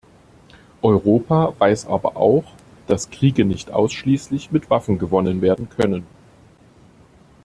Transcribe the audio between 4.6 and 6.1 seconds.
Waffen gewonnen werden können.